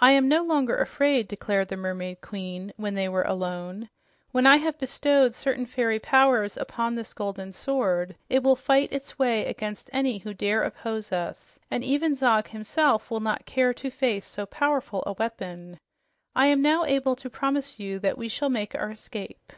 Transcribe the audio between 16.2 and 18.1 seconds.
I am now able to promise you